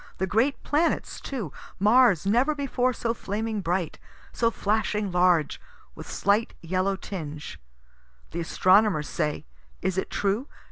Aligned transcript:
The 0.17 0.25
great 0.25 0.63
planets 0.63 1.21
too 1.21 1.53
Mars 1.77 2.25
never 2.25 2.55
before 2.55 2.91
so 2.91 3.13
flaming 3.13 3.61
bright, 3.61 3.99
so 4.33 4.49
flashing 4.49 5.11
large, 5.11 5.61
with 5.93 6.09
slight 6.09 6.55
yellow 6.63 6.95
tinge, 6.95 7.59
(the 8.31 8.39
astronomers 8.39 9.07
say 9.07 9.45
is 9.79 9.99
it 9.99 10.09
true? 10.09 10.47